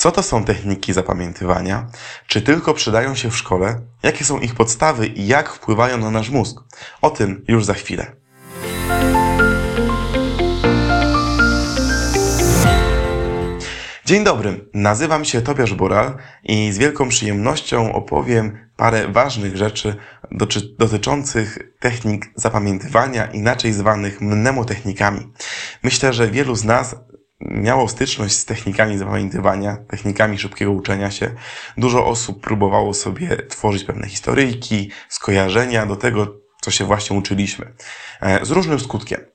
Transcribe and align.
Co 0.00 0.12
to 0.12 0.22
są 0.22 0.44
techniki 0.44 0.92
zapamiętywania? 0.92 1.86
Czy 2.26 2.42
tylko 2.42 2.74
przydają 2.74 3.14
się 3.14 3.30
w 3.30 3.36
szkole? 3.36 3.80
Jakie 4.02 4.24
są 4.24 4.40
ich 4.40 4.54
podstawy 4.54 5.06
i 5.06 5.26
jak 5.26 5.52
wpływają 5.52 5.98
na 5.98 6.10
nasz 6.10 6.30
mózg? 6.30 6.60
O 7.02 7.10
tym 7.10 7.44
już 7.48 7.64
za 7.64 7.74
chwilę. 7.74 8.16
Dzień 14.04 14.24
dobry, 14.24 14.68
nazywam 14.74 15.24
się 15.24 15.40
Tobiasz 15.40 15.74
Boral 15.74 16.16
i 16.44 16.72
z 16.72 16.78
wielką 16.78 17.08
przyjemnością 17.08 17.92
opowiem 17.92 18.68
parę 18.76 19.08
ważnych 19.08 19.56
rzeczy 19.56 19.96
dotyczących 20.78 21.58
technik 21.80 22.26
zapamiętywania, 22.36 23.26
inaczej 23.26 23.72
zwanych 23.72 24.20
mnemotechnikami. 24.20 25.32
Myślę, 25.82 26.12
że 26.12 26.30
wielu 26.30 26.54
z 26.54 26.64
nas 26.64 26.96
miało 27.40 27.88
styczność 27.88 28.36
z 28.36 28.44
technikami 28.44 28.98
zapamiętywania, 28.98 29.76
technikami 29.76 30.38
szybkiego 30.38 30.72
uczenia 30.72 31.10
się. 31.10 31.30
Dużo 31.76 32.06
osób 32.06 32.40
próbowało 32.40 32.94
sobie 32.94 33.36
tworzyć 33.36 33.84
pewne 33.84 34.08
historyjki, 34.08 34.90
skojarzenia 35.08 35.86
do 35.86 35.96
tego, 35.96 36.40
co 36.60 36.70
się 36.70 36.84
właśnie 36.84 37.18
uczyliśmy. 37.18 37.72
E, 38.20 38.46
z 38.46 38.50
różnym 38.50 38.80
skutkiem. 38.80 39.29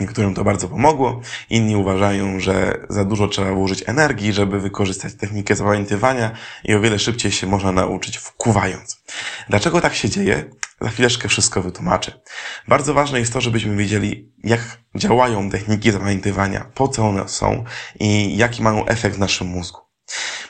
Niektórym 0.00 0.34
to 0.34 0.44
bardzo 0.44 0.68
pomogło, 0.68 1.20
inni 1.50 1.76
uważają, 1.76 2.40
że 2.40 2.86
za 2.88 3.04
dużo 3.04 3.28
trzeba 3.28 3.52
włożyć 3.52 3.84
energii, 3.86 4.32
żeby 4.32 4.60
wykorzystać 4.60 5.14
technikę 5.14 5.56
zapamiętywania 5.56 6.30
i 6.64 6.74
o 6.74 6.80
wiele 6.80 6.98
szybciej 6.98 7.32
się 7.32 7.46
można 7.46 7.72
nauczyć 7.72 8.18
wkuwając. 8.18 9.02
Dlaczego 9.48 9.80
tak 9.80 9.94
się 9.94 10.10
dzieje? 10.10 10.44
Za 10.80 10.88
chwileczkę 10.88 11.28
wszystko 11.28 11.62
wytłumaczę. 11.62 12.20
Bardzo 12.68 12.94
ważne 12.94 13.20
jest 13.20 13.32
to, 13.32 13.40
żebyśmy 13.40 13.76
wiedzieli, 13.76 14.32
jak 14.44 14.60
działają 14.96 15.50
techniki 15.50 15.92
zapamiętywania, 15.92 16.70
po 16.74 16.88
co 16.88 17.08
one 17.08 17.28
są 17.28 17.64
i 18.00 18.36
jaki 18.36 18.62
mają 18.62 18.86
efekt 18.86 19.16
w 19.16 19.18
naszym 19.18 19.46
mózgu. 19.46 19.91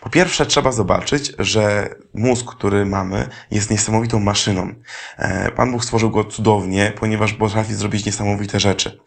Po 0.00 0.10
pierwsze, 0.10 0.46
trzeba 0.46 0.72
zobaczyć, 0.72 1.32
że 1.38 1.94
mózg, 2.14 2.46
który 2.46 2.86
mamy, 2.86 3.28
jest 3.50 3.70
niesamowitą 3.70 4.20
maszyną. 4.20 4.74
E, 5.18 5.50
Pan 5.50 5.72
Bóg 5.72 5.84
stworzył 5.84 6.10
go 6.10 6.24
cudownie, 6.24 6.92
ponieważ 6.96 7.32
potrafi 7.32 7.74
zrobić 7.74 8.06
niesamowite 8.06 8.60
rzeczy. 8.60 9.00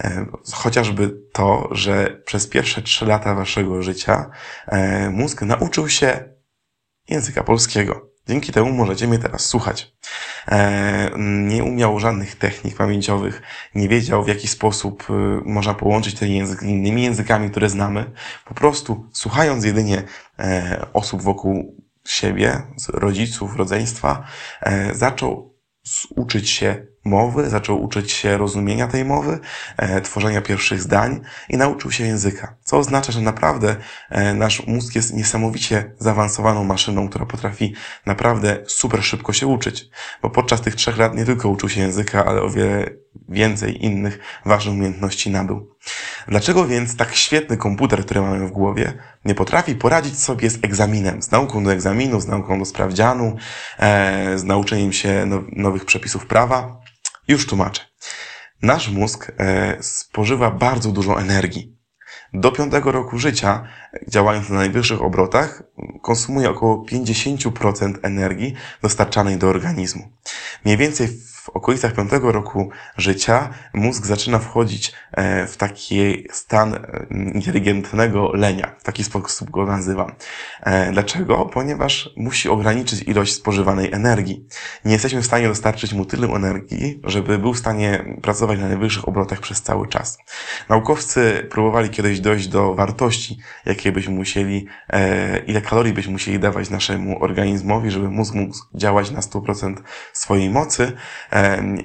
E, 0.00 0.26
chociażby 0.52 1.10
to, 1.32 1.68
że 1.70 2.22
przez 2.24 2.46
pierwsze 2.46 2.82
trzy 2.82 3.06
lata 3.06 3.34
waszego 3.34 3.82
życia 3.82 4.30
e, 4.66 5.10
mózg 5.10 5.42
nauczył 5.42 5.88
się 5.88 6.24
języka 7.08 7.44
polskiego. 7.44 8.12
Dzięki 8.28 8.52
temu 8.52 8.72
możecie 8.72 9.06
mnie 9.06 9.18
teraz 9.18 9.44
słuchać. 9.44 9.92
E, 10.48 11.10
nie 11.18 11.64
umiał 11.64 12.00
żadnych 12.00 12.36
technik 12.36 12.76
pamięciowych, 12.76 13.42
nie 13.74 13.88
wiedział 13.88 14.24
w 14.24 14.28
jaki 14.28 14.48
sposób 14.48 15.10
y, 15.10 15.12
można 15.44 15.74
połączyć 15.74 16.18
ten 16.18 16.28
język 16.28 16.60
z 16.60 16.62
innymi 16.62 17.02
językami, 17.02 17.50
które 17.50 17.68
znamy. 17.68 18.10
Po 18.44 18.54
prostu 18.54 19.06
słuchając 19.12 19.64
jedynie 19.64 20.02
e, 20.38 20.86
osób 20.92 21.22
wokół 21.22 21.82
siebie, 22.04 22.62
rodziców, 22.88 23.56
rodzeństwa, 23.56 24.24
e, 24.60 24.94
zaczął 24.94 25.51
uczyć 26.16 26.50
się 26.50 26.86
mowy, 27.04 27.50
zaczął 27.50 27.82
uczyć 27.82 28.12
się 28.12 28.36
rozumienia 28.36 28.86
tej 28.86 29.04
mowy, 29.04 29.38
e, 29.76 30.00
tworzenia 30.00 30.42
pierwszych 30.42 30.82
zdań 30.82 31.20
i 31.48 31.56
nauczył 31.56 31.90
się 31.90 32.04
języka. 32.04 32.56
Co 32.64 32.78
oznacza, 32.78 33.12
że 33.12 33.20
naprawdę 33.20 33.76
e, 34.10 34.34
nasz 34.34 34.66
mózg 34.66 34.94
jest 34.94 35.14
niesamowicie 35.14 35.92
zaawansowaną 35.98 36.64
maszyną, 36.64 37.08
która 37.08 37.26
potrafi 37.26 37.74
naprawdę 38.06 38.58
super 38.66 39.04
szybko 39.04 39.32
się 39.32 39.46
uczyć. 39.46 39.88
Bo 40.22 40.30
podczas 40.30 40.60
tych 40.60 40.74
trzech 40.74 40.98
lat 40.98 41.16
nie 41.16 41.24
tylko 41.24 41.48
uczył 41.48 41.68
się 41.68 41.80
języka, 41.80 42.24
ale 42.24 42.42
o 42.42 42.50
wiele 42.50 42.90
więcej 43.28 43.84
innych 43.84 44.18
ważnych 44.44 44.74
umiejętności 44.74 45.30
nabył. 45.30 45.71
Dlaczego 46.28 46.66
więc 46.66 46.96
tak 46.96 47.14
świetny 47.14 47.56
komputer, 47.56 48.04
który 48.04 48.20
mamy 48.20 48.46
w 48.46 48.50
głowie, 48.50 48.92
nie 49.24 49.34
potrafi 49.34 49.74
poradzić 49.74 50.18
sobie 50.18 50.50
z 50.50 50.58
egzaminem, 50.64 51.22
z 51.22 51.30
nauką 51.30 51.64
do 51.64 51.72
egzaminu, 51.72 52.20
z 52.20 52.26
nauką 52.26 52.58
do 52.58 52.64
sprawdzianu, 52.64 53.36
e, 53.78 54.38
z 54.38 54.44
nauczeniem 54.44 54.92
się 54.92 55.26
now, 55.26 55.42
nowych 55.52 55.84
przepisów 55.84 56.26
prawa? 56.26 56.80
Już 57.28 57.46
tłumaczę. 57.46 57.82
Nasz 58.62 58.88
mózg 58.88 59.32
e, 59.38 59.76
spożywa 59.82 60.50
bardzo 60.50 60.92
dużo 60.92 61.20
energii. 61.20 61.76
Do 62.34 62.52
piątego 62.52 62.92
roku 62.92 63.18
życia, 63.18 63.68
działając 64.08 64.48
na 64.48 64.56
najwyższych 64.56 65.02
obrotach, 65.02 65.62
konsumuje 66.02 66.50
około 66.50 66.84
50% 66.84 67.94
energii 68.02 68.54
dostarczanej 68.82 69.36
do 69.36 69.48
organizmu. 69.48 70.12
Mniej 70.64 70.76
więcej 70.76 71.08
w 71.08 71.31
okolicach 71.48 71.92
piątego 71.92 72.32
roku 72.32 72.70
życia 72.96 73.50
mózg 73.74 74.06
zaczyna 74.06 74.38
wchodzić 74.38 74.92
e, 75.12 75.46
w 75.46 75.56
taki 75.56 76.26
stan 76.30 76.74
e, 76.74 77.06
inteligentnego 77.34 78.32
lenia. 78.34 78.74
W 78.78 78.84
taki 78.84 79.04
sposób 79.04 79.50
go 79.50 79.66
nazywam. 79.66 80.12
E, 80.62 80.92
dlaczego? 80.92 81.46
Ponieważ 81.46 82.10
musi 82.16 82.48
ograniczyć 82.48 83.02
ilość 83.02 83.34
spożywanej 83.34 83.92
energii. 83.92 84.46
Nie 84.84 84.92
jesteśmy 84.92 85.22
w 85.22 85.26
stanie 85.26 85.48
dostarczyć 85.48 85.92
mu 85.92 86.04
tyle 86.04 86.28
energii, 86.28 87.00
żeby 87.04 87.38
był 87.38 87.54
w 87.54 87.58
stanie 87.58 88.04
pracować 88.22 88.58
na 88.58 88.68
najwyższych 88.68 89.08
obrotach 89.08 89.40
przez 89.40 89.62
cały 89.62 89.88
czas. 89.88 90.18
Naukowcy 90.68 91.48
próbowali 91.50 91.90
kiedyś 91.90 92.20
dojść 92.20 92.48
do 92.48 92.74
wartości, 92.74 93.38
jakie 93.66 93.92
byśmy 93.92 94.14
musieli, 94.14 94.66
ile 95.46 95.60
kalorii 95.60 95.92
byśmy 95.92 96.12
musieli 96.12 96.38
dawać 96.38 96.70
naszemu 96.70 97.24
organizmowi, 97.24 97.90
żeby 97.90 98.08
mózg 98.08 98.34
mógł 98.34 98.56
działać 98.74 99.10
na 99.10 99.20
100% 99.20 99.74
swojej 100.12 100.50
mocy. 100.50 100.92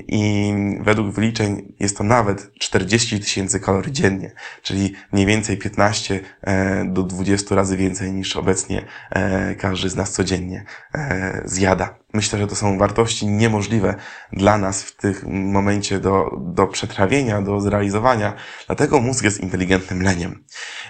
I 0.08 0.54
według 0.82 1.12
wyliczeń 1.16 1.74
jest 1.80 1.98
to 1.98 2.04
nawet 2.04 2.54
40 2.54 3.20
tysięcy 3.20 3.60
kalorii 3.60 3.92
dziennie, 3.94 4.32
czyli 4.62 4.94
mniej 5.12 5.26
więcej 5.26 5.58
15 5.58 6.20
e, 6.42 6.86
do 6.86 7.04
20 7.04 7.56
razy 7.56 7.78
więcej 7.78 8.12
niż 8.12 8.36
obecnie 8.36 8.86
e, 9.10 9.56
każdy 9.56 9.90
z 9.90 9.96
nas 9.96 10.12
codziennie 10.12 10.66
e, 10.96 11.42
zjada. 11.46 12.00
Myślę, 12.14 12.40
że 12.40 12.48
to 12.48 12.56
są 12.56 12.78
wartości 12.78 13.28
niemożliwe 13.28 13.96
dla 14.34 14.58
nas 14.58 14.84
w 14.84 14.98
tym 14.98 15.16
momencie 15.52 16.00
do, 16.00 16.30
do 16.40 16.68
przetrawienia, 16.68 17.42
do 17.42 17.62
zrealizowania. 17.62 18.34
Dlatego 18.68 19.00
mózg 19.00 19.24
jest 19.24 19.40
inteligentnym 19.40 20.02
leniem. 20.02 20.44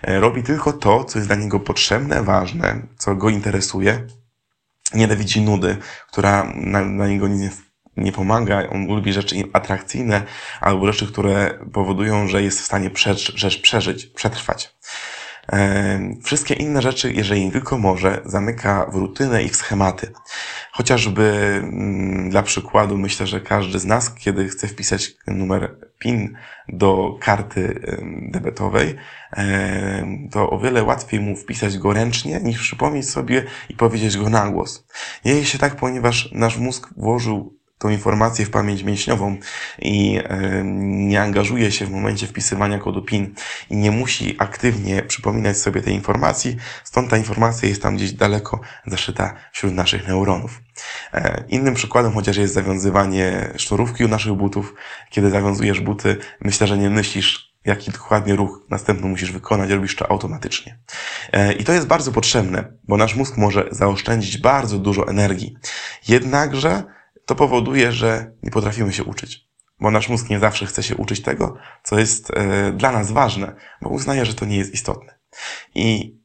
Robi 0.04 0.44
tylko 0.44 0.74
to, 0.74 1.04
co 1.04 1.20
jest 1.20 1.30
dla 1.30 1.36
niego 1.36 1.60
potrzebne, 1.60 2.24
ważne, 2.24 2.82
co 2.98 3.16
go 3.16 3.30
interesuje. 3.30 4.08
Nienawidzi 4.94 5.42
nudy, 5.42 5.78
która 6.08 6.52
na, 6.56 6.82
na 6.82 7.08
niego 7.08 7.28
nie 7.28 7.50
nie 7.98 8.12
pomaga, 8.12 8.70
on 8.70 8.88
lubi 8.88 9.14
rzeczy 9.14 9.36
atrakcyjne 9.54 10.24
albo 10.62 10.86
rzeczy, 10.94 11.08
które 11.08 11.60
powodują, 11.74 12.28
że 12.28 12.44
jest 12.44 12.62
w 12.62 12.66
stanie 12.66 12.90
rzecz 13.36 13.62
przeżyć, 13.62 14.06
przetrwać. 14.06 14.78
Wszystkie 16.24 16.54
inne 16.54 16.82
rzeczy, 16.82 17.14
jeżeli 17.14 17.52
tylko 17.52 17.78
może, 17.78 18.22
zamyka 18.26 18.86
w 18.92 18.96
rutynę 18.96 19.44
i 19.44 19.50
w 19.50 19.56
schematy. 19.56 20.12
Chociażby 20.72 21.24
mm, 21.64 22.30
dla 22.30 22.44
przykładu, 22.44 22.98
myślę, 22.98 23.28
że 23.28 23.42
każdy 23.42 23.80
z 23.80 23.86
nas, 23.86 24.14
kiedy 24.14 24.48
chce 24.48 24.68
wpisać 24.68 25.12
numer 25.28 25.76
PIN 26.00 26.38
do 26.68 27.18
karty 27.22 27.82
debetowej, 28.32 28.96
to 30.32 30.50
o 30.50 30.60
wiele 30.60 30.84
łatwiej 30.84 31.20
mu 31.20 31.36
wpisać 31.36 31.78
go 31.78 31.94
ręcznie, 31.94 32.40
niż 32.44 32.62
przypomnieć 32.62 33.10
sobie 33.10 33.44
i 33.70 33.74
powiedzieć 33.74 34.18
go 34.18 34.30
na 34.30 34.50
głos. 34.50 34.88
Dzieje 35.26 35.46
się 35.46 35.58
tak, 35.58 35.76
ponieważ 35.76 36.30
nasz 36.32 36.58
mózg 36.58 36.90
włożył 36.98 37.57
tą 37.78 37.90
informację 37.90 38.46
w 38.46 38.50
pamięć 38.50 38.84
mięśniową 38.84 39.38
i 39.80 40.20
nie 40.84 41.22
angażuje 41.22 41.72
się 41.72 41.86
w 41.86 41.92
momencie 41.92 42.28
wpisywania 42.28 42.80
kodu 42.80 43.02
PIN 43.02 43.34
i 43.70 43.78
nie 43.78 43.92
musi 43.92 44.36
aktywnie 44.40 45.02
przypominać 45.02 45.58
sobie 45.58 45.82
tej 45.82 45.94
informacji, 45.94 46.58
stąd 46.84 47.10
ta 47.10 47.18
informacja 47.18 47.70
jest 47.70 47.82
tam 47.82 47.96
gdzieś 47.96 48.12
daleko 48.12 48.62
zaszyta 48.86 49.34
wśród 49.52 49.74
naszych 49.74 50.08
neuronów. 50.08 50.62
E, 51.14 51.44
innym 51.48 51.74
przykładem 51.74 52.14
chociaż 52.14 52.38
jest 52.38 52.54
zawiązywanie 52.54 53.54
sznurówki 53.56 54.06
u 54.06 54.08
naszych 54.08 54.34
butów. 54.34 54.76
Kiedy 55.10 55.30
zawiązujesz 55.30 55.80
buty, 55.80 56.18
myślę, 56.42 56.68
że 56.68 56.78
nie 56.78 56.90
myślisz, 56.90 57.54
jaki 57.66 57.92
dokładnie 57.92 58.36
ruch 58.36 58.62
następny 58.70 59.08
musisz 59.08 59.32
wykonać, 59.32 59.70
robisz 59.70 59.96
to 59.96 60.12
automatycznie. 60.12 60.80
E, 61.34 61.54
I 61.54 61.64
to 61.64 61.74
jest 61.74 61.88
bardzo 61.88 62.12
potrzebne, 62.12 62.74
bo 62.84 62.98
nasz 62.98 63.16
mózg 63.16 63.38
może 63.38 63.68
zaoszczędzić 63.72 64.38
bardzo 64.38 64.78
dużo 64.78 65.08
energii. 65.08 65.58
Jednakże 66.08 66.84
to 67.28 67.36
powoduje, 67.36 67.92
że 67.92 68.32
nie 68.44 68.52
potrafimy 68.52 68.94
się 68.94 69.04
uczyć. 69.04 69.48
Bo 69.80 69.92
nasz 69.92 70.10
mózg 70.10 70.30
nie 70.30 70.40
zawsze 70.40 70.66
chce 70.66 70.84
się 70.84 70.96
uczyć 70.96 71.22
tego, 71.22 71.58
co 71.84 72.00
jest 72.00 72.32
e, 72.32 72.72
dla 72.72 72.92
nas 72.92 73.12
ważne, 73.12 73.56
bo 73.82 73.90
uznaje, 73.90 74.26
że 74.26 74.34
to 74.34 74.46
nie 74.46 74.58
jest 74.58 74.74
istotne. 74.74 75.20
I 75.76 76.18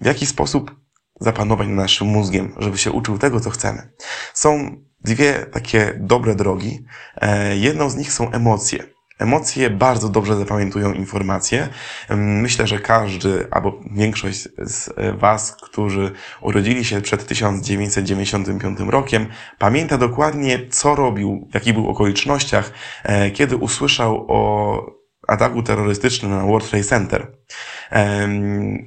w 0.00 0.06
jaki 0.06 0.26
sposób 0.26 0.76
zapanować 1.20 1.68
nad 1.68 1.76
naszym 1.76 2.06
mózgiem, 2.06 2.54
żeby 2.58 2.78
się 2.78 2.92
uczył 2.92 3.18
tego, 3.18 3.40
co 3.40 3.50
chcemy? 3.50 3.92
Są 4.34 4.76
dwie 5.00 5.46
takie 5.52 5.98
dobre 6.00 6.34
drogi. 6.34 6.84
E, 7.16 7.56
jedną 7.56 7.90
z 7.90 7.96
nich 7.96 8.12
są 8.12 8.30
emocje. 8.30 8.84
Emocje 9.20 9.70
bardzo 9.70 10.08
dobrze 10.08 10.36
zapamiętują 10.36 10.92
informacje. 10.92 11.68
Myślę, 12.16 12.66
że 12.66 12.78
każdy 12.78 13.46
albo 13.50 13.80
większość 13.90 14.48
z 14.58 14.90
Was, 15.18 15.56
którzy 15.56 16.12
urodzili 16.40 16.84
się 16.84 17.00
przed 17.00 17.26
1995 17.26 18.78
rokiem, 18.80 19.26
pamięta 19.58 19.98
dokładnie, 19.98 20.68
co 20.70 20.94
robił, 20.94 21.48
w 21.50 21.54
jakich 21.54 21.74
był 21.74 21.88
okolicznościach, 21.88 22.72
e, 23.02 23.30
kiedy 23.30 23.56
usłyszał 23.56 24.26
o 24.28 24.99
ataku 25.30 25.62
terrorystycznym 25.62 26.30
na 26.30 26.44
World 26.44 26.70
Trade 26.70 26.84
Center. 26.84 27.26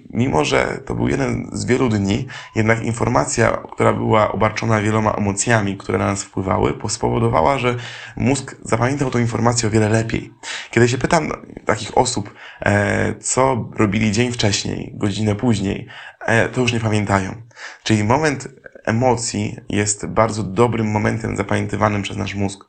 Mimo, 0.09 0.45
że 0.45 0.79
to 0.85 0.95
był 0.95 1.07
jeden 1.07 1.49
z 1.53 1.65
wielu 1.65 1.89
dni, 1.89 2.27
jednak 2.55 2.83
informacja, 2.83 3.57
która 3.71 3.93
była 3.93 4.31
obarczona 4.31 4.81
wieloma 4.81 5.11
emocjami, 5.11 5.77
które 5.77 5.97
na 5.97 6.05
nas 6.05 6.23
wpływały, 6.23 6.73
spowodowała, 6.89 7.57
że 7.57 7.75
mózg 8.17 8.55
zapamiętał 8.61 9.11
tę 9.11 9.21
informację 9.21 9.67
o 9.67 9.71
wiele 9.71 9.89
lepiej. 9.89 10.33
Kiedy 10.71 10.89
się 10.89 10.97
pytam 10.97 11.31
takich 11.65 11.97
osób, 11.97 12.33
e, 12.61 13.15
co 13.15 13.69
robili 13.75 14.11
dzień 14.11 14.31
wcześniej, 14.31 14.91
godzinę 14.95 15.35
później, 15.35 15.87
e, 16.25 16.49
to 16.49 16.61
już 16.61 16.73
nie 16.73 16.79
pamiętają. 16.79 17.35
Czyli 17.83 18.03
moment 18.03 18.47
emocji 18.85 19.57
jest 19.69 20.07
bardzo 20.07 20.43
dobrym 20.43 20.91
momentem 20.91 21.37
zapamiętywanym 21.37 22.01
przez 22.01 22.17
nasz 22.17 22.35
mózg. 22.35 22.63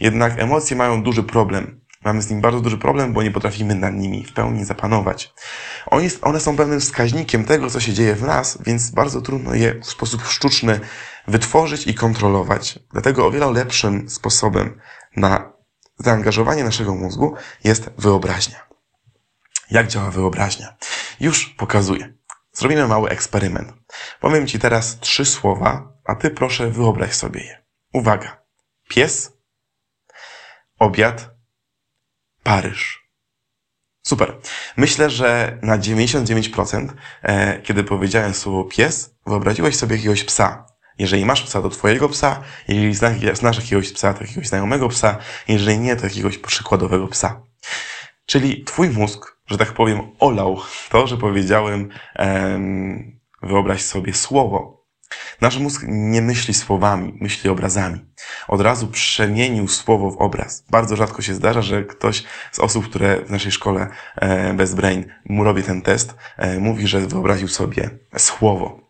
Jednak 0.00 0.38
emocje 0.38 0.76
mają 0.76 1.02
duży 1.02 1.22
problem. 1.22 1.80
Mamy 2.06 2.22
z 2.22 2.30
nim 2.30 2.40
bardzo 2.40 2.60
duży 2.60 2.78
problem, 2.78 3.12
bo 3.12 3.22
nie 3.22 3.30
potrafimy 3.30 3.74
nad 3.74 3.94
nimi 3.94 4.24
w 4.24 4.32
pełni 4.32 4.64
zapanować. 4.64 5.34
One 6.22 6.40
są 6.40 6.56
pewnym 6.56 6.80
wskaźnikiem 6.80 7.44
tego, 7.44 7.70
co 7.70 7.80
się 7.80 7.92
dzieje 7.92 8.14
w 8.14 8.22
nas, 8.22 8.58
więc 8.66 8.90
bardzo 8.90 9.20
trudno 9.20 9.54
je 9.54 9.80
w 9.80 9.86
sposób 9.86 10.22
sztuczny 10.26 10.80
wytworzyć 11.28 11.86
i 11.86 11.94
kontrolować. 11.94 12.78
Dlatego 12.92 13.26
o 13.26 13.30
wiele 13.30 13.50
lepszym 13.50 14.10
sposobem 14.10 14.80
na 15.16 15.52
zaangażowanie 15.98 16.64
naszego 16.64 16.94
mózgu 16.94 17.34
jest 17.64 17.90
wyobraźnia. 17.98 18.66
Jak 19.70 19.86
działa 19.86 20.10
wyobraźnia? 20.10 20.76
Już 21.20 21.46
pokazuję. 21.46 22.14
Zrobimy 22.52 22.88
mały 22.88 23.10
eksperyment. 23.10 23.72
Powiem 24.20 24.46
Ci 24.46 24.58
teraz 24.58 24.98
trzy 25.00 25.24
słowa, 25.24 25.92
a 26.04 26.14
Ty 26.14 26.30
proszę 26.30 26.70
wyobraź 26.70 27.14
sobie 27.14 27.40
je. 27.40 27.62
Uwaga. 27.92 28.42
Pies, 28.88 29.32
obiad, 30.78 31.35
Paryż. 32.46 33.06
Super. 34.02 34.36
Myślę, 34.76 35.10
że 35.10 35.58
na 35.62 35.78
99%, 35.78 36.88
e, 37.22 37.62
kiedy 37.62 37.84
powiedziałem 37.84 38.34
słowo 38.34 38.64
pies, 38.64 39.14
wyobraziłeś 39.26 39.76
sobie 39.76 39.96
jakiegoś 39.96 40.24
psa. 40.24 40.66
Jeżeli 40.98 41.24
masz 41.24 41.42
psa, 41.42 41.62
to 41.62 41.68
twojego 41.68 42.08
psa. 42.08 42.42
Jeżeli 42.68 42.94
znasz 43.34 43.56
jakiegoś 43.56 43.92
psa, 43.92 44.14
to 44.14 44.24
jakiegoś 44.24 44.48
znajomego 44.48 44.88
psa. 44.88 45.18
Jeżeli 45.48 45.78
nie, 45.78 45.96
to 45.96 46.04
jakiegoś 46.06 46.38
przykładowego 46.38 47.08
psa. 47.08 47.42
Czyli 48.26 48.64
twój 48.64 48.90
mózg, 48.90 49.36
że 49.46 49.58
tak 49.58 49.72
powiem, 49.72 50.00
olał 50.18 50.60
to, 50.90 51.06
że 51.06 51.16
powiedziałem, 51.16 51.88
em, 52.14 53.20
wyobraź 53.42 53.82
sobie 53.82 54.14
słowo. 54.14 54.75
Nasz 55.40 55.58
mózg 55.58 55.82
nie 55.88 56.22
myśli 56.22 56.54
słowami, 56.54 57.18
myśli 57.20 57.50
obrazami. 57.50 58.04
Od 58.48 58.60
razu 58.60 58.88
przemienił 58.88 59.68
słowo 59.68 60.10
w 60.10 60.16
obraz. 60.18 60.64
Bardzo 60.70 60.96
rzadko 60.96 61.22
się 61.22 61.34
zdarza, 61.34 61.62
że 61.62 61.84
ktoś 61.84 62.24
z 62.52 62.58
osób, 62.58 62.88
które 62.88 63.24
w 63.24 63.30
naszej 63.30 63.52
szkole 63.52 63.88
e, 64.16 64.54
bez 64.54 64.74
brain 64.74 65.04
mu 65.24 65.44
robi 65.44 65.62
ten 65.62 65.82
test, 65.82 66.14
e, 66.36 66.58
mówi, 66.58 66.86
że 66.86 67.00
wyobraził 67.00 67.48
sobie 67.48 67.90
słowo. 68.16 68.80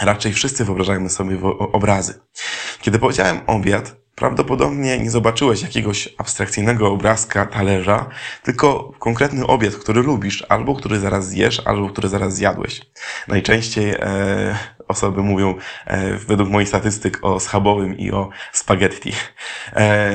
Raczej 0.00 0.32
wszyscy 0.32 0.64
wyobrażamy 0.64 1.10
sobie 1.10 1.38
obrazy. 1.72 2.20
Kiedy 2.80 2.98
powiedziałem 2.98 3.40
obiad, 3.46 4.00
Prawdopodobnie 4.20 4.98
nie 4.98 5.10
zobaczyłeś 5.10 5.62
jakiegoś 5.62 6.08
abstrakcyjnego 6.18 6.92
obrazka 6.92 7.46
talerza, 7.46 8.08
tylko 8.42 8.92
konkretny 8.98 9.46
obiad, 9.46 9.74
który 9.74 10.02
lubisz, 10.02 10.44
albo 10.48 10.74
który 10.74 11.00
zaraz 11.00 11.28
zjesz, 11.28 11.62
albo 11.64 11.88
który 11.88 12.08
zaraz 12.08 12.34
zjadłeś. 12.34 12.80
Najczęściej 13.28 13.90
e, 13.90 14.58
osoby 14.90 15.22
mówią 15.22 15.54
e, 15.86 16.16
według 16.16 16.48
moich 16.48 16.68
statystyk 16.68 17.18
o 17.22 17.40
schabowym 17.40 17.98
i 17.98 18.10
o 18.10 18.28
spaghetti. 18.52 19.12
E, 19.72 20.12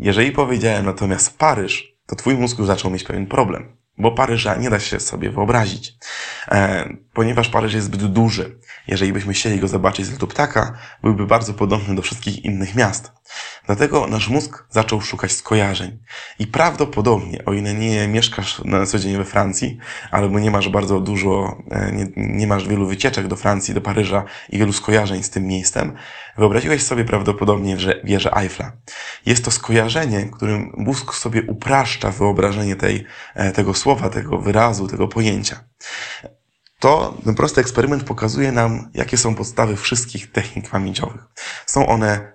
jeżeli 0.00 0.32
powiedziałem 0.32 0.86
natomiast 0.86 1.38
Paryż, 1.38 1.94
to 2.06 2.16
twój 2.16 2.34
mózg 2.34 2.62
zaczął 2.62 2.90
mieć 2.90 3.04
pewien 3.04 3.26
problem 3.26 3.76
bo 3.98 4.10
Paryża 4.10 4.56
nie 4.56 4.70
da 4.70 4.80
się 4.80 5.00
sobie 5.00 5.30
wyobrazić, 5.30 5.94
e, 6.48 6.88
ponieważ 7.12 7.48
Paryż 7.48 7.74
jest 7.74 7.86
zbyt 7.86 8.12
duży. 8.12 8.58
Jeżeli 8.88 9.12
byśmy 9.12 9.32
chcieli 9.32 9.60
go 9.60 9.68
zobaczyć 9.68 10.06
z 10.06 10.12
lotu 10.12 10.26
ptaka, 10.26 10.78
byłby 11.02 11.26
bardzo 11.26 11.54
podobny 11.54 11.94
do 11.94 12.02
wszystkich 12.02 12.44
innych 12.44 12.74
miast. 12.74 13.12
Dlatego 13.66 14.06
nasz 14.06 14.28
mózg 14.28 14.64
zaczął 14.70 15.00
szukać 15.00 15.32
skojarzeń. 15.32 15.98
I 16.38 16.46
prawdopodobnie, 16.46 17.44
o 17.44 17.52
ile 17.52 17.74
nie 17.74 18.08
mieszkasz 18.08 18.64
na 18.64 18.86
co 18.86 18.98
dzień 18.98 19.16
we 19.16 19.24
Francji, 19.24 19.78
albo 20.10 20.38
nie 20.38 20.50
masz 20.50 20.68
bardzo 20.68 21.00
dużo, 21.00 21.62
e, 21.70 21.92
nie, 21.92 22.06
nie 22.16 22.46
masz 22.46 22.68
wielu 22.68 22.86
wycieczek 22.86 23.26
do 23.26 23.36
Francji, 23.36 23.74
do 23.74 23.80
Paryża 23.80 24.24
i 24.48 24.58
wielu 24.58 24.72
skojarzeń 24.72 25.22
z 25.22 25.30
tym 25.30 25.46
miejscem, 25.46 25.96
wyobraziłeś 26.38 26.82
sobie 26.82 27.04
prawdopodobnie 27.04 27.78
że 27.78 28.00
wieżę 28.04 28.36
Eiffla. 28.36 28.72
Jest 29.26 29.44
to 29.44 29.50
skojarzenie, 29.50 30.30
którym 30.32 30.72
mózg 30.76 31.14
sobie 31.14 31.42
upraszcza 31.42 32.10
wyobrażenie 32.10 32.76
tej, 32.76 33.04
e, 33.34 33.52
tego 33.52 33.74
słowa, 33.74 34.10
tego 34.10 34.38
wyrazu, 34.38 34.88
tego 34.88 35.08
pojęcia. 35.08 35.64
To 36.78 37.14
ten 37.24 37.34
prosty 37.34 37.60
eksperyment 37.60 38.04
pokazuje 38.04 38.52
nam, 38.52 38.90
jakie 38.94 39.16
są 39.16 39.34
podstawy 39.34 39.76
wszystkich 39.76 40.32
technik 40.32 40.70
pamięciowych. 40.70 41.24
Są 41.66 41.86
one 41.86 42.34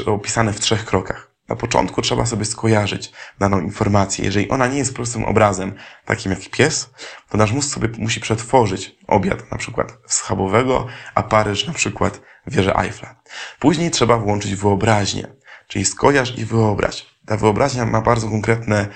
opisane 0.00 0.52
w 0.52 0.60
trzech 0.60 0.84
krokach. 0.84 1.30
Na 1.48 1.56
początku 1.56 2.02
trzeba 2.02 2.26
sobie 2.26 2.44
skojarzyć 2.44 3.12
daną 3.38 3.60
informację. 3.60 4.24
Jeżeli 4.24 4.48
ona 4.48 4.66
nie 4.66 4.78
jest 4.78 4.94
prostym 4.94 5.24
obrazem, 5.24 5.74
takim 6.04 6.32
jak 6.32 6.40
pies, 6.50 6.90
to 7.28 7.38
nasz 7.38 7.52
mózg 7.52 7.74
sobie 7.74 7.88
musi 7.98 8.20
przetworzyć 8.20 8.96
obiad, 9.06 9.50
na 9.50 9.58
przykład 9.58 9.92
schabowego, 10.06 10.86
a 11.14 11.22
Paryż 11.22 11.66
na 11.66 11.72
przykład 11.72 12.20
wieżę 12.46 12.76
Eiffla. 12.76 13.22
Później 13.58 13.90
trzeba 13.90 14.18
włączyć 14.18 14.54
wyobraźnię, 14.54 15.28
czyli 15.66 15.84
skojarz 15.84 16.38
i 16.38 16.44
wyobraź. 16.44 17.06
Ta 17.26 17.36
wyobraźnia 17.36 17.86
ma 17.86 18.00
bardzo 18.00 18.28
konkretne 18.28 18.88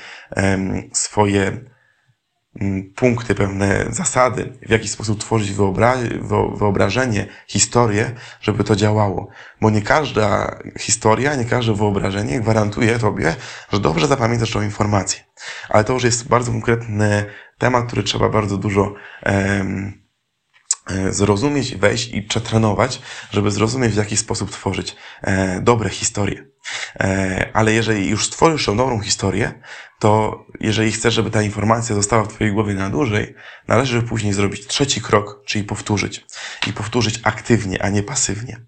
swoje 0.93 1.72
punkty, 2.95 3.35
pewne 3.35 3.87
zasady, 3.91 4.53
w 4.67 4.71
jaki 4.71 4.89
sposób 4.89 5.21
tworzyć 5.21 5.53
wyobra 5.53 5.97
wyobrażenie, 6.57 7.27
historię, 7.47 8.11
żeby 8.41 8.65
to 8.65 8.77
działało. 8.77 9.29
Bo 9.61 9.71
nie 9.71 9.83
każda 9.83 10.59
historia, 10.79 11.35
nie 11.35 11.45
każde 11.45 11.75
wyobrażenie 11.75 12.41
gwarantuje 12.41 12.99
Tobie, 12.99 13.37
że 13.73 13.81
dobrze 13.81 14.07
zapamiętasz 14.07 14.51
tą 14.51 14.63
informację. 14.63 15.21
Ale 15.69 15.85
to 15.85 15.93
już 15.93 16.05
jest 16.05 16.29
bardzo 16.29 16.53
konkretny 16.53 17.25
temat, 17.59 17.87
który 17.87 18.03
trzeba 18.03 18.29
bardzo 18.29 18.57
dużo 18.57 18.95
um, 19.27 20.03
E, 20.87 21.13
zrozumieć, 21.13 21.77
wejść 21.77 22.15
i 22.15 22.23
przetrenować, 22.23 23.03
żeby 23.31 23.51
zrozumieć, 23.51 23.93
w 23.93 23.97
jaki 23.97 24.17
sposób 24.17 24.51
tworzyć 24.51 24.97
e, 25.23 25.61
dobre 25.61 25.91
historie. 25.91 26.52
E, 27.00 27.50
ale 27.53 27.73
jeżeli 27.73 28.09
już 28.09 28.26
stworzysz 28.26 28.67
tą 28.67 28.76
dobrą 28.76 29.00
historię, 29.00 29.53
to 29.99 30.44
jeżeli 30.61 30.93
chcesz, 30.93 31.14
żeby 31.14 31.31
ta 31.31 31.43
informacja 31.43 31.94
została 31.94 32.25
w 32.25 32.29
Twojej 32.29 32.53
głowie 32.53 32.75
na 32.75 32.91
dłużej, 32.91 33.35
należy 33.69 34.03
później 34.03 34.32
zrobić 34.32 34.67
trzeci 34.67 35.00
krok, 35.00 35.43
czyli 35.44 35.64
powtórzyć. 35.64 36.26
I 36.67 36.73
powtórzyć 36.73 37.20
aktywnie, 37.23 37.82
a 37.82 37.89
nie 37.89 38.03
pasywnie. 38.03 38.60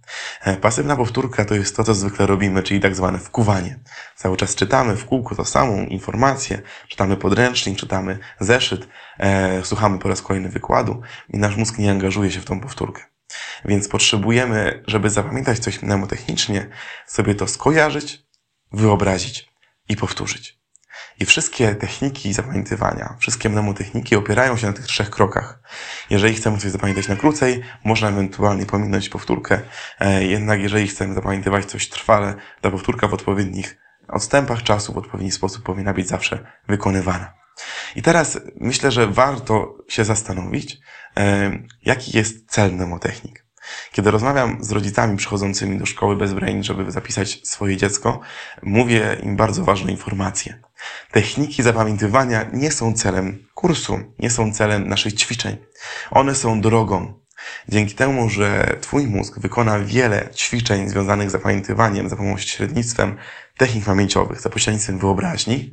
Pasywna 0.60 0.96
powtórka 0.96 1.44
to 1.44 1.54
jest 1.54 1.76
to, 1.76 1.84
co 1.84 1.94
zwykle 1.94 2.26
robimy, 2.26 2.62
czyli 2.62 2.80
tak 2.80 2.96
zwane 2.96 3.18
wkuwanie. 3.18 3.78
Cały 4.16 4.36
czas 4.36 4.54
czytamy 4.54 4.96
w 4.96 5.04
kółko 5.04 5.34
tą 5.34 5.44
samą 5.44 5.86
informację, 5.86 6.62
czytamy 6.88 7.16
podręcznik, 7.16 7.78
czytamy 7.78 8.18
zeszyt, 8.40 8.88
słuchamy 9.62 9.98
po 9.98 10.08
raz 10.08 10.22
kolejny 10.22 10.48
wykładu 10.48 11.02
i 11.28 11.38
nasz 11.38 11.56
mózg 11.56 11.78
nie 11.78 11.90
angażuje 11.90 12.30
się 12.30 12.40
w 12.40 12.44
tą 12.44 12.60
powtórkę. 12.60 13.13
Więc 13.64 13.88
potrzebujemy, 13.88 14.82
żeby 14.86 15.10
zapamiętać 15.10 15.58
coś 15.58 15.82
mnemotechnicznie, 15.82 16.68
sobie 17.06 17.34
to 17.34 17.46
skojarzyć, 17.46 18.22
wyobrazić 18.72 19.48
i 19.88 19.96
powtórzyć. 19.96 20.64
I 21.20 21.24
wszystkie 21.24 21.74
techniki 21.74 22.32
zapamiętywania, 22.32 23.16
wszystkie 23.20 23.48
mnemotechniki 23.48 24.16
opierają 24.16 24.56
się 24.56 24.66
na 24.66 24.72
tych 24.72 24.86
trzech 24.86 25.10
krokach. 25.10 25.60
Jeżeli 26.10 26.34
chcemy 26.34 26.58
coś 26.58 26.70
zapamiętać 26.70 27.08
na 27.08 27.16
krócej, 27.16 27.62
można 27.84 28.08
ewentualnie 28.08 28.66
pominąć 28.66 29.08
powtórkę, 29.08 29.60
e, 30.00 30.24
jednak 30.24 30.60
jeżeli 30.60 30.88
chcemy 30.88 31.14
zapamiętywać 31.14 31.64
coś 31.64 31.88
trwale, 31.88 32.34
ta 32.60 32.70
powtórka 32.70 33.08
w 33.08 33.14
odpowiednich 33.14 33.78
odstępach 34.08 34.62
czasu, 34.62 34.92
w 34.92 34.98
odpowiedni 34.98 35.32
sposób 35.32 35.62
powinna 35.64 35.94
być 35.94 36.08
zawsze 36.08 36.46
wykonywana. 36.68 37.43
I 37.96 38.02
teraz 38.02 38.38
myślę, 38.56 38.90
że 38.90 39.06
warto 39.06 39.78
się 39.88 40.04
zastanowić, 40.04 40.78
jaki 41.82 42.16
jest 42.16 42.50
cel 42.50 42.72
mnemotechnik. 42.72 43.44
Kiedy 43.92 44.10
rozmawiam 44.10 44.64
z 44.64 44.70
rodzicami 44.70 45.16
przychodzącymi 45.16 45.78
do 45.78 45.86
szkoły 45.86 46.16
bez 46.16 46.32
brain, 46.32 46.64
żeby 46.64 46.90
zapisać 46.90 47.40
swoje 47.44 47.76
dziecko, 47.76 48.20
mówię 48.62 49.16
im 49.22 49.36
bardzo 49.36 49.64
ważne 49.64 49.90
informacje. 49.90 50.60
Techniki 51.12 51.62
zapamiętywania 51.62 52.46
nie 52.52 52.70
są 52.70 52.94
celem 52.94 53.46
kursu, 53.54 53.98
nie 54.18 54.30
są 54.30 54.52
celem 54.52 54.88
naszych 54.88 55.14
ćwiczeń. 55.14 55.56
One 56.10 56.34
są 56.34 56.60
drogą. 56.60 57.24
Dzięki 57.68 57.94
temu, 57.94 58.30
że 58.30 58.76
Twój 58.80 59.06
mózg 59.06 59.38
wykona 59.38 59.78
wiele 59.78 60.28
ćwiczeń 60.34 60.88
związanych 60.88 61.28
z 61.28 61.32
zapamiętywaniem 61.32 62.08
za 62.08 62.16
pomocą 62.16 62.38
średnictwem 62.38 63.16
technik 63.58 63.84
pamięciowych 63.84 64.40
za 64.40 64.50
pośrednictwem 64.50 64.98
wyobraźni, 64.98 65.72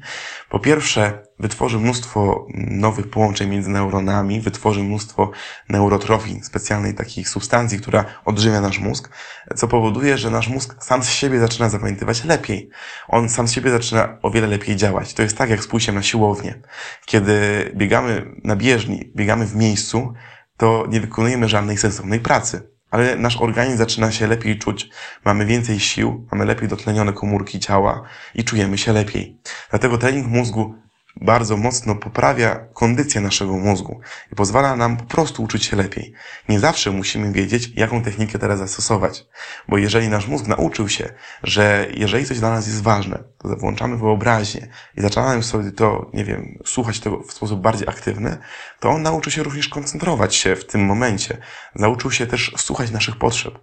po 0.50 0.60
pierwsze 0.60 1.24
wytworzy 1.40 1.80
mnóstwo 1.80 2.48
nowych 2.54 3.10
połączeń 3.10 3.50
między 3.50 3.70
neuronami, 3.70 4.42
wytworzy 4.42 4.84
mnóstwo 4.84 5.32
neurotrofin, 5.70 6.44
specjalnej 6.44 6.96
takich 6.96 7.30
substancji, 7.30 7.80
która 7.80 8.06
odżywia 8.26 8.62
nasz 8.62 8.80
mózg, 8.80 9.10
co 9.56 9.68
powoduje, 9.68 10.18
że 10.18 10.30
nasz 10.30 10.48
mózg 10.48 10.84
sam 10.84 11.04
z 11.04 11.10
siebie 11.10 11.40
zaczyna 11.40 11.70
zapamiętywać 11.70 12.24
lepiej. 12.24 12.70
On 13.08 13.30
sam 13.30 13.48
z 13.48 13.52
siebie 13.52 13.72
zaczyna 13.72 14.18
o 14.22 14.32
wiele 14.32 14.48
lepiej 14.48 14.76
działać. 14.76 15.14
To 15.14 15.24
jest 15.24 15.38
tak 15.38 15.50
jak 15.50 15.64
z 15.64 15.68
pójściem 15.68 15.96
na 15.96 16.04
siłownię. 16.04 16.62
Kiedy 17.06 17.32
biegamy 17.76 18.36
na 18.44 18.56
bieżni, 18.56 19.12
biegamy 19.16 19.46
w 19.46 19.56
miejscu, 19.56 20.14
to 20.58 20.86
nie 20.90 21.02
wykonujemy 21.02 21.50
żadnej 21.50 21.78
sensownej 21.78 22.20
pracy 22.20 22.72
ale 22.92 23.16
nasz 23.16 23.38
organizm 23.38 23.78
zaczyna 23.78 24.12
się 24.12 24.28
lepiej 24.28 24.60
czuć, 24.60 24.90
mamy 25.26 25.46
więcej 25.46 25.80
sił, 25.80 26.28
mamy 26.32 26.46
lepiej 26.46 26.68
dotlenione 26.68 27.14
komórki 27.14 27.60
ciała 27.60 28.02
i 28.36 28.44
czujemy 28.44 28.78
się 28.78 28.94
lepiej. 28.94 29.40
Dlatego 29.70 29.98
trening 29.98 30.28
mózgu 30.28 30.76
bardzo 31.22 31.58
mocno 31.58 31.96
poprawia 31.96 32.56
kondycję 32.74 33.22
naszego 33.22 33.54
mózgu 33.54 34.00
i 34.32 34.36
pozwala 34.36 34.76
nam 34.76 34.98
po 34.98 35.04
prostu 35.04 35.44
uczyć 35.44 35.66
się 35.66 35.78
lepiej. 35.78 36.14
Nie 36.50 36.60
zawsze 36.60 36.92
musimy 36.92 37.32
wiedzieć, 37.32 37.72
jaką 37.76 38.02
technikę 38.02 38.40
teraz 38.40 38.60
zastosować, 38.60 39.26
bo 39.68 39.78
jeżeli 39.78 40.10
nasz 40.10 40.28
mózg 40.28 40.48
nauczył 40.48 40.90
się, 40.90 41.14
że 41.44 41.88
jeżeli 41.94 42.26
coś 42.26 42.40
dla 42.40 42.50
nas 42.50 42.68
jest 42.68 42.84
ważne, 42.84 43.24
to 43.38 43.56
włączamy 43.56 43.98
wyobraźnię 43.98 44.68
i 44.98 45.02
zaczynamy 45.02 45.44
sobie 45.44 45.72
to, 45.72 46.12
nie 46.14 46.26
wiem, 46.26 46.58
słuchać 46.66 47.00
tego 47.00 47.24
w 47.24 47.34
sposób 47.34 47.62
bardziej 47.62 47.88
aktywny, 47.88 48.38
to 48.80 48.90
on 48.90 49.02
nauczy 49.02 49.32
się 49.32 49.44
również 49.44 49.68
koncentrować 49.68 50.36
się 50.36 50.56
w 50.56 50.66
tym 50.66 50.86
momencie. 50.86 51.38
Nauczył 51.76 52.12
się 52.12 52.28
też 52.28 52.54
słuchać 52.58 52.92
naszych 52.92 53.16
potrzeb. 53.16 53.60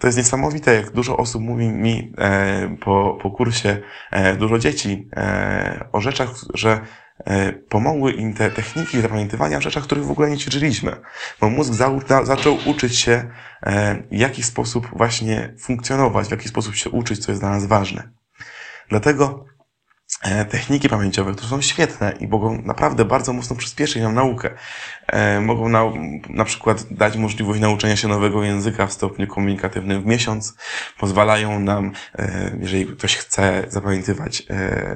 To 0.00 0.06
jest 0.06 0.18
niesamowite, 0.18 0.74
jak 0.74 0.90
dużo 0.90 1.16
osób 1.16 1.42
mówi 1.42 1.68
mi 1.68 2.12
e, 2.18 2.76
po, 2.80 3.18
po 3.22 3.30
kursie, 3.30 3.82
e, 4.10 4.36
dużo 4.36 4.58
dzieci 4.58 5.08
e, 5.16 5.84
o 5.92 6.00
rzeczach, 6.00 6.28
że 6.54 6.80
pomogły 7.68 8.12
im 8.12 8.34
te 8.34 8.50
techniki 8.50 9.00
zapamiętywania 9.00 9.58
w 9.58 9.62
rzeczach, 9.62 9.84
których 9.84 10.04
w 10.04 10.10
ogóle 10.10 10.30
nie 10.30 10.38
ćwiczyliśmy. 10.38 10.96
Bo 11.40 11.50
mózg 11.50 11.72
za, 11.72 11.90
zaczął 12.24 12.58
uczyć 12.66 12.96
się, 12.96 13.30
e, 13.62 14.02
w 14.10 14.16
jaki 14.16 14.42
sposób 14.42 14.88
właśnie 14.92 15.54
funkcjonować, 15.58 16.28
w 16.28 16.30
jaki 16.30 16.48
sposób 16.48 16.74
się 16.74 16.90
uczyć, 16.90 17.24
co 17.24 17.32
jest 17.32 17.42
dla 17.42 17.50
nas 17.50 17.66
ważne. 17.66 18.08
Dlatego 18.88 19.44
E, 19.44 19.49
techniki 20.50 20.88
pamięciowe, 20.88 21.32
które 21.32 21.48
są 21.48 21.62
świetne 21.62 22.12
i 22.20 22.28
mogą 22.28 22.62
naprawdę 22.62 23.04
bardzo 23.04 23.32
mocno 23.32 23.56
przyspieszyć 23.56 24.02
nam 24.02 24.14
naukę. 24.14 24.50
E, 25.06 25.40
mogą 25.40 25.68
na, 25.68 25.84
na 26.28 26.44
przykład 26.44 26.84
dać 26.90 27.16
możliwość 27.16 27.60
nauczenia 27.60 27.96
się 27.96 28.08
nowego 28.08 28.44
języka 28.44 28.86
w 28.86 28.92
stopniu 28.92 29.26
komunikatywnym 29.26 30.02
w 30.02 30.06
miesiąc. 30.06 30.54
Pozwalają 30.98 31.60
nam, 31.60 31.92
e, 32.18 32.50
jeżeli 32.60 32.86
ktoś 32.86 33.16
chce 33.16 33.64
zapamiętywać 33.68 34.42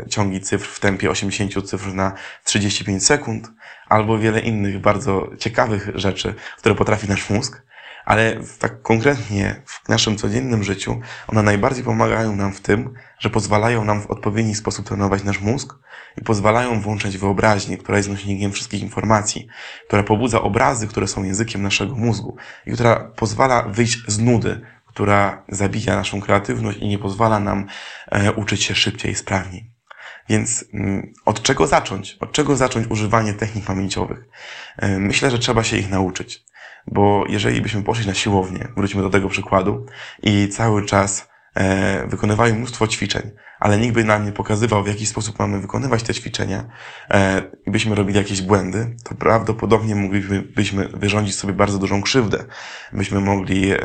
ciągi 0.09 0.41
cyfr 0.41 0.69
w 0.69 0.81
tempie 0.81 1.11
80 1.11 1.69
cyfr 1.69 1.95
na 1.95 2.13
35 2.45 3.07
sekund, 3.07 3.51
albo 3.89 4.19
wiele 4.19 4.41
innych 4.41 4.81
bardzo 4.81 5.31
ciekawych 5.39 5.91
rzeczy, 5.95 6.35
które 6.59 6.75
potrafi 6.75 7.09
nasz 7.09 7.31
mózg 7.31 7.65
ale 8.05 8.37
tak 8.59 8.83
konkretnie 8.83 9.63
w 9.67 9.89
naszym 9.89 10.17
codziennym 10.17 10.65
życiu 10.65 11.01
one 11.29 11.43
najbardziej 11.43 11.85
pomagają 11.85 12.37
nam 12.37 12.53
w 12.53 12.61
tym, 12.61 12.95
że 13.19 13.31
pozwalają 13.31 13.85
nam 13.85 14.03
w 14.03 14.07
odpowiedni 14.07 14.55
sposób 14.55 14.87
trenować 14.87 15.25
nasz 15.25 15.41
mózg 15.41 15.75
i 16.19 16.25
pozwalają 16.25 16.81
włączać 16.81 17.19
wyobraźnię, 17.19 17.79
która 17.79 17.97
jest 17.97 18.09
nośnikiem 18.09 18.53
wszystkich 18.53 18.83
informacji, 18.83 19.47
która 19.87 20.03
pobudza 20.03 20.43
obrazy, 20.43 20.89
które 20.89 21.09
są 21.09 21.25
językiem 21.25 21.63
naszego 21.63 21.95
mózgu 21.95 22.37
i 22.67 22.73
która 22.73 22.97
pozwala 23.17 23.63
wyjść 23.63 23.99
z 24.07 24.19
nudy, 24.19 24.61
która 24.87 25.45
zabija 25.49 25.97
naszą 25.97 26.21
kreatywność 26.21 26.79
i 26.79 26.89
nie 26.89 26.99
pozwala 26.99 27.41
nam 27.41 27.67
e, 28.11 28.33
uczyć 28.33 28.63
się 28.63 28.75
szybciej 28.75 29.13
i 29.13 29.15
sprawniej. 29.15 29.71
Więc 30.29 30.65
mm, 30.75 31.13
od 31.25 31.43
czego 31.43 31.67
zacząć? 31.67 32.17
Od 32.21 32.33
czego 32.33 32.57
zacząć 32.57 32.87
używanie 32.91 33.35
technik 33.35 33.65
pamięciowych? 33.65 34.19
E, 34.77 34.99
myślę, 34.99 35.31
że 35.31 35.39
trzeba 35.39 35.65
się 35.65 35.77
ich 35.77 35.91
nauczyć. 35.91 36.45
Bo 36.87 37.25
jeżeli 37.29 37.61
byśmy 37.61 37.83
poszli 37.83 38.07
na 38.07 38.15
siłownię, 38.15 38.69
wróćmy 38.77 39.03
do 39.03 39.11
tego 39.11 39.29
przykładu, 39.29 39.87
i 40.23 40.49
cały 40.49 40.85
czas 40.85 41.29
e, 41.55 42.07
wykonywali 42.07 42.53
mnóstwo 42.53 42.89
ćwiczeń, 42.89 43.31
ale 43.61 43.79
nikt 43.79 43.95
by 43.95 44.05
nam 44.05 44.25
nie 44.25 44.33
pokazywał, 44.33 44.85
w 44.85 44.87
jaki 44.87 45.07
sposób 45.07 45.39
mamy 45.39 45.61
wykonywać 45.61 46.03
te 46.03 46.15
ćwiczenia 46.15 46.65
e, 47.11 47.43
i 47.67 47.71
byśmy 47.71 47.95
robili 47.95 48.19
jakieś 48.19 48.43
błędy, 48.43 48.97
to 49.05 49.15
prawdopodobnie 49.15 49.95
moglibyśmy 49.95 50.89
wyrządzić 50.89 51.37
sobie 51.37 51.53
bardzo 51.53 51.79
dużą 51.79 52.03
krzywdę. 52.03 52.45
Byśmy 52.93 53.21
mogli 53.21 53.73
e, 53.73 53.79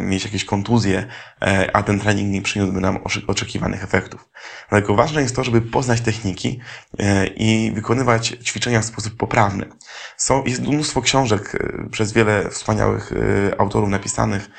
mieć 0.00 0.24
jakieś 0.24 0.44
kontuzje, 0.44 1.06
e, 1.42 1.76
a 1.76 1.82
ten 1.82 2.00
trening 2.00 2.32
nie 2.32 2.42
przyniósłby 2.42 2.80
nam 2.80 2.98
oczekiwanych 3.26 3.84
efektów. 3.84 4.28
Dlatego 4.68 4.94
ważne 4.94 5.22
jest 5.22 5.36
to, 5.36 5.44
żeby 5.44 5.60
poznać 5.60 6.00
techniki 6.00 6.60
e, 6.98 7.26
i 7.26 7.72
wykonywać 7.72 8.28
ćwiczenia 8.28 8.80
w 8.80 8.84
sposób 8.84 9.16
poprawny. 9.16 9.66
Są, 10.16 10.44
jest 10.44 10.62
mnóstwo 10.62 11.02
książek 11.02 11.54
e, 11.54 11.88
przez 11.90 12.12
wiele 12.12 12.50
wspaniałych 12.50 13.12
e, 13.12 13.60
autorów 13.60 13.88
napisanych 13.88 14.50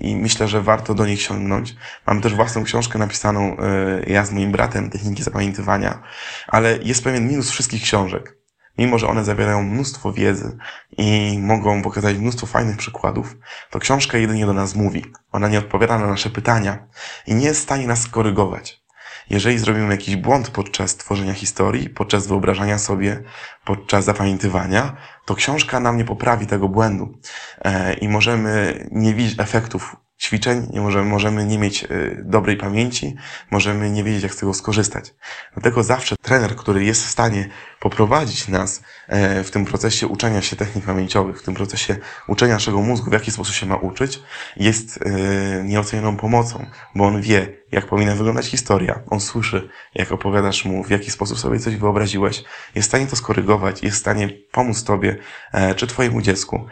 i 0.00 0.16
myślę, 0.16 0.48
że 0.48 0.62
warto 0.62 0.94
do 0.94 1.06
nich 1.06 1.11
sięgnąć. 1.16 1.76
Mam 2.06 2.20
też 2.20 2.34
własną 2.34 2.64
książkę 2.64 2.98
napisaną 2.98 3.56
e, 3.58 4.02
ja 4.06 4.24
z 4.24 4.32
moim 4.32 4.52
bratem, 4.52 4.90
techniki 4.90 5.22
zapamiętywania, 5.22 6.02
ale 6.48 6.78
jest 6.82 7.04
pewien 7.04 7.28
minus 7.28 7.50
wszystkich 7.50 7.82
książek. 7.82 8.42
Mimo, 8.78 8.98
że 8.98 9.08
one 9.08 9.24
zawierają 9.24 9.62
mnóstwo 9.62 10.12
wiedzy 10.12 10.56
i 10.98 11.38
mogą 11.42 11.82
pokazać 11.82 12.16
mnóstwo 12.16 12.46
fajnych 12.46 12.76
przykładów, 12.76 13.36
to 13.70 13.78
książka 13.78 14.18
jedynie 14.18 14.46
do 14.46 14.52
nas 14.52 14.74
mówi. 14.74 15.04
Ona 15.32 15.48
nie 15.48 15.58
odpowiada 15.58 15.98
na 15.98 16.06
nasze 16.06 16.30
pytania 16.30 16.86
i 17.26 17.34
nie 17.34 17.46
jest 17.46 17.60
w 17.60 17.62
stanie 17.62 17.86
nas 17.86 18.02
skorygować. 18.02 18.82
Jeżeli 19.30 19.58
zrobimy 19.58 19.92
jakiś 19.92 20.16
błąd 20.16 20.50
podczas 20.50 20.96
tworzenia 20.96 21.34
historii, 21.34 21.90
podczas 21.90 22.26
wyobrażania 22.26 22.78
sobie, 22.78 23.22
podczas 23.64 24.04
zapamiętywania, 24.04 24.96
to 25.24 25.34
książka 25.34 25.80
nam 25.80 25.96
nie 25.96 26.04
poprawi 26.04 26.46
tego 26.46 26.68
błędu 26.68 27.18
e, 27.64 27.94
i 27.94 28.08
możemy 28.08 28.84
nie 28.92 29.14
widzieć 29.14 29.40
efektów 29.40 29.96
ćwiczeń, 30.22 30.68
nie 30.72 30.80
możemy, 30.80 31.04
możemy 31.04 31.46
nie 31.46 31.58
mieć 31.58 31.84
y, 31.84 32.22
dobrej 32.24 32.56
pamięci, 32.56 33.14
możemy 33.50 33.90
nie 33.90 34.04
wiedzieć, 34.04 34.22
jak 34.22 34.34
z 34.34 34.36
tego 34.36 34.54
skorzystać. 34.54 35.14
Dlatego 35.54 35.82
zawsze 35.82 36.16
trener, 36.16 36.56
który 36.56 36.84
jest 36.84 37.04
w 37.06 37.08
stanie 37.08 37.48
poprowadzić 37.80 38.48
nas 38.48 38.82
e, 39.08 39.44
w 39.44 39.50
tym 39.50 39.64
procesie 39.64 40.06
uczenia 40.06 40.42
się 40.42 40.56
technik 40.56 40.84
pamięciowych, 40.84 41.40
w 41.40 41.42
tym 41.42 41.54
procesie 41.54 41.96
uczenia 42.28 42.54
naszego 42.54 42.80
mózgu, 42.80 43.10
w 43.10 43.12
jaki 43.12 43.30
sposób 43.30 43.54
się 43.54 43.66
ma 43.66 43.76
uczyć, 43.76 44.22
jest 44.56 44.98
e, 45.02 45.64
nieocenioną 45.64 46.16
pomocą, 46.16 46.66
bo 46.94 47.06
on 47.06 47.22
wie, 47.22 47.61
jak 47.72 47.86
powinna 47.86 48.14
wyglądać 48.14 48.46
historia. 48.46 49.00
On 49.10 49.20
słyszy, 49.20 49.68
jak 49.94 50.12
opowiadasz 50.12 50.64
mu, 50.64 50.84
w 50.84 50.90
jaki 50.90 51.10
sposób 51.10 51.38
sobie 51.38 51.58
coś 51.58 51.76
wyobraziłeś. 51.76 52.44
Jest 52.74 52.88
w 52.88 52.90
stanie 52.90 53.06
to 53.06 53.16
skorygować, 53.16 53.82
jest 53.82 53.96
w 53.96 54.00
stanie 54.00 54.28
pomóc 54.52 54.84
Tobie, 54.84 55.16
e, 55.52 55.74
czy 55.74 55.86
Twojemu 55.86 56.22
dziecku, 56.22 56.66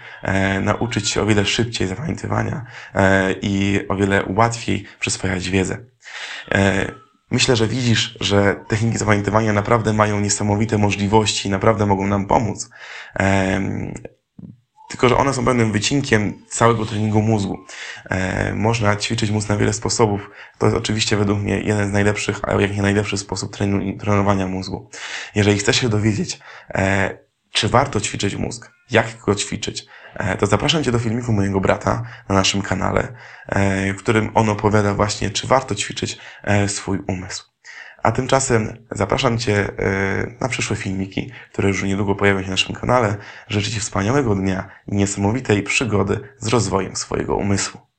nauczyć 0.60 1.08
się 1.08 1.22
o 1.22 1.26
wiele 1.26 1.44
szybciej 1.44 1.88
zapamiętywania 1.88 2.64
i 3.42 3.80
o 3.88 3.96
wiele 3.96 4.24
łatwiej 4.28 4.84
przyswajać 5.00 5.50
wiedzę. 5.50 5.78
Myślę, 7.30 7.56
że 7.56 7.66
widzisz, 7.66 8.16
że 8.20 8.64
techniki 8.68 8.98
zapamiętywania 8.98 9.52
naprawdę 9.52 9.92
mają 9.92 10.20
niesamowite 10.20 10.78
możliwości, 10.78 11.50
naprawdę 11.50 11.86
mogą 11.86 12.06
nam 12.06 12.26
pomóc. 12.26 12.70
Tylko, 14.90 15.08
że 15.08 15.16
one 15.16 15.34
są 15.34 15.44
pewnym 15.44 15.72
wycinkiem 15.72 16.44
całego 16.48 16.86
treningu 16.86 17.22
mózgu. 17.22 17.58
E, 18.10 18.54
można 18.54 18.96
ćwiczyć 18.96 19.30
mózg 19.30 19.48
na 19.48 19.56
wiele 19.56 19.72
sposobów. 19.72 20.30
To 20.58 20.66
jest 20.66 20.78
oczywiście 20.78 21.16
według 21.16 21.38
mnie 21.38 21.60
jeden 21.60 21.88
z 21.88 21.92
najlepszych, 21.92 22.40
a 22.42 22.60
jak 22.60 22.76
nie 22.76 22.82
najlepszy 22.82 23.18
sposób 23.18 23.56
trenowania 24.00 24.46
mózgu. 24.46 24.90
Jeżeli 25.34 25.58
chcesz 25.58 25.80
się 25.80 25.88
dowiedzieć, 25.88 26.38
e, 26.74 27.18
czy 27.52 27.68
warto 27.68 28.00
ćwiczyć 28.00 28.36
mózg, 28.36 28.70
jak 28.90 29.18
go 29.26 29.34
ćwiczyć, 29.34 29.86
E, 30.14 30.36
to 30.36 30.46
zapraszam 30.46 30.84
Cię 30.84 30.92
do 30.92 30.98
filmiku 30.98 31.32
mojego 31.32 31.60
brata 31.60 32.02
na 32.28 32.34
naszym 32.34 32.62
kanale, 32.62 33.12
e, 33.48 33.92
w 33.94 33.96
którym 33.96 34.30
on 34.34 34.48
opowiada 34.48 34.94
właśnie, 34.94 35.30
czy 35.30 35.46
warto 35.46 35.74
ćwiczyć 35.74 36.18
e, 36.42 36.68
swój 36.68 36.98
umysł. 37.08 37.49
A 38.02 38.12
tymczasem 38.12 38.76
zapraszam 38.90 39.38
Cię 39.38 39.68
na 40.40 40.48
przyszłe 40.48 40.76
filmiki, 40.76 41.30
które 41.52 41.68
już 41.68 41.82
niedługo 41.82 42.14
pojawią 42.14 42.40
się 42.40 42.46
na 42.46 42.50
naszym 42.50 42.74
kanale. 42.74 43.16
Życzę 43.48 43.70
Ci 43.70 43.80
wspaniałego 43.80 44.34
dnia 44.34 44.68
i 44.86 44.96
niesamowitej 44.96 45.62
przygody 45.62 46.20
z 46.38 46.46
rozwojem 46.46 46.96
swojego 46.96 47.36
umysłu. 47.36 47.89